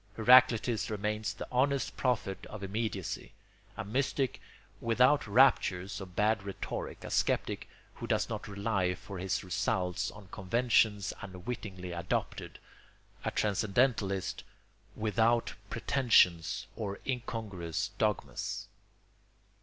[0.17, 3.33] Heraclitus remains the honest prophet of immediacy:
[3.77, 4.41] a mystic
[4.79, 10.27] without raptures or bad rhetoric, a sceptic who does not rely for his results on
[10.29, 12.57] conventions unwittingly adopted,
[13.23, 14.43] a transcendentalist
[14.95, 18.67] without false pretensions or incongruous dogmas.